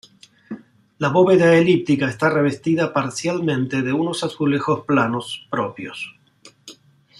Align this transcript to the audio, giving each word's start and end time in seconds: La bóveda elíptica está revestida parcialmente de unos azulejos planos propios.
La 0.97 1.09
bóveda 1.09 1.53
elíptica 1.55 2.09
está 2.09 2.31
revestida 2.31 2.91
parcialmente 2.91 3.83
de 3.83 3.93
unos 3.93 4.23
azulejos 4.23 4.83
planos 4.83 5.45
propios. 5.51 6.15